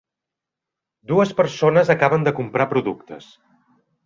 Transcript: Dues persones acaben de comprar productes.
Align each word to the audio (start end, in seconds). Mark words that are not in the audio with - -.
Dues 1.11 1.33
persones 1.41 1.93
acaben 1.97 2.27
de 2.29 2.35
comprar 2.41 2.69
productes. 2.73 3.31